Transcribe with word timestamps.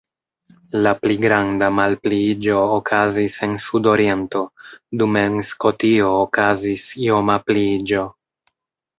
La 0.85 0.91
pli 1.01 1.15
granda 1.23 1.67
malpliiĝo 1.79 2.61
okazis 2.77 3.35
en 3.47 3.53
sudoriento, 3.65 4.41
dum 5.01 5.19
en 5.21 5.37
Skotio 5.51 6.09
okazis 6.23 6.87
ioma 7.09 7.37
pliiĝo. 7.51 8.07